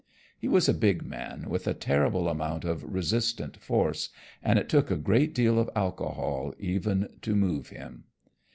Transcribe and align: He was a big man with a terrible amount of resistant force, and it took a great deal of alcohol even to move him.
He 0.39 0.47
was 0.47 0.67
a 0.67 0.73
big 0.73 1.05
man 1.05 1.47
with 1.47 1.67
a 1.67 1.75
terrible 1.75 2.27
amount 2.27 2.65
of 2.65 2.83
resistant 2.83 3.57
force, 3.57 4.09
and 4.41 4.57
it 4.57 4.67
took 4.67 4.89
a 4.89 4.95
great 4.97 5.31
deal 5.35 5.59
of 5.59 5.69
alcohol 5.75 6.55
even 6.57 7.07
to 7.21 7.35
move 7.35 7.69
him. 7.69 8.05